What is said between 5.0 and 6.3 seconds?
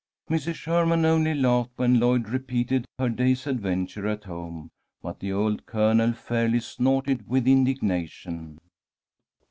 but the old Colonel